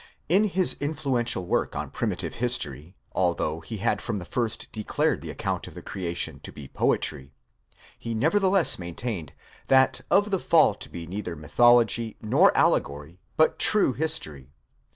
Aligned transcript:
In 0.27 0.45
his 0.45 0.75
influential 0.79 1.45
work 1.45 1.75
on 1.75 1.91
primi 1.91 2.15
tive 2.15 2.33
history,® 2.37 2.95
although 3.11 3.59
he 3.59 3.77
had 3.77 4.01
from 4.01 4.17
the 4.17 4.25
first 4.25 4.71
declared 4.71 5.21
the 5.21 5.29
account 5.29 5.67
of 5.67 5.75
the 5.75 5.83
crea 5.83 6.15
tion 6.15 6.39
to 6.39 6.51
be 6.51 6.67
poetry, 6.67 7.35
he 7.99 8.15
nevertheless 8.15 8.79
maintained 8.79 9.33
that 9.67 10.01
of 10.09 10.31
the 10.31 10.39
fall 10.39 10.73
to 10.73 10.89
be 10.89 11.05
neither 11.05 11.35
mythology 11.35 12.17
nor 12.19 12.51
allegory, 12.57 13.19
but 13.37 13.59
true 13.59 13.93
history. 13.93 14.49